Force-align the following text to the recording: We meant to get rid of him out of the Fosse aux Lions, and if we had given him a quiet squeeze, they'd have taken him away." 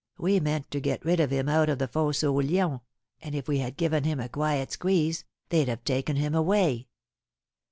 We 0.17 0.39
meant 0.39 0.71
to 0.71 0.79
get 0.79 1.05
rid 1.05 1.19
of 1.19 1.29
him 1.29 1.47
out 1.47 1.69
of 1.69 1.77
the 1.77 1.87
Fosse 1.87 2.23
aux 2.23 2.41
Lions, 2.41 2.79
and 3.21 3.35
if 3.35 3.47
we 3.47 3.59
had 3.59 3.77
given 3.77 4.03
him 4.03 4.19
a 4.19 4.27
quiet 4.29 4.71
squeeze, 4.71 5.25
they'd 5.49 5.67
have 5.67 5.83
taken 5.83 6.15
him 6.15 6.33
away." 6.33 6.87